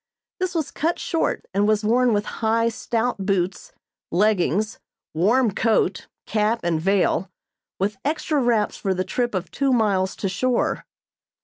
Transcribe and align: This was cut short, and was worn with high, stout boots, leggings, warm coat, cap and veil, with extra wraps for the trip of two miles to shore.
This 0.39 0.55
was 0.55 0.71
cut 0.71 0.97
short, 0.97 1.45
and 1.53 1.67
was 1.67 1.83
worn 1.83 2.11
with 2.11 2.25
high, 2.41 2.69
stout 2.69 3.23
boots, 3.23 3.71
leggings, 4.11 4.79
warm 5.13 5.51
coat, 5.53 6.07
cap 6.25 6.61
and 6.63 6.81
veil, 6.81 7.29
with 7.77 7.97
extra 8.03 8.41
wraps 8.41 8.77
for 8.77 8.95
the 8.95 9.03
trip 9.03 9.35
of 9.35 9.51
two 9.51 9.71
miles 9.71 10.15
to 10.15 10.27
shore. 10.27 10.87